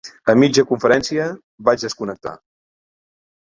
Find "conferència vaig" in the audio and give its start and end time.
0.69-1.85